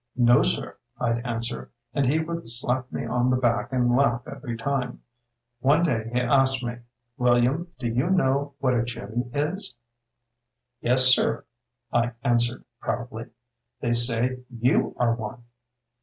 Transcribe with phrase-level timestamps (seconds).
[0.15, 4.57] 'No, Sir,' I'd answer, and he would slap me on the back and laugh every
[4.57, 5.03] time.
[5.59, 6.77] One day he asked me,
[7.19, 9.77] 'William do you know what a jinnee is?'
[10.81, 11.45] '"Yes, Sir,'
[11.91, 13.27] 4 answered proudly;
[13.81, 15.43] 'they say you are one.'